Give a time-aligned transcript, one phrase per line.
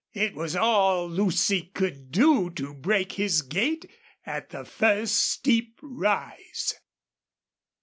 [0.15, 3.85] It was all Lucy could do to break his gait
[4.25, 6.73] at the first steep rise.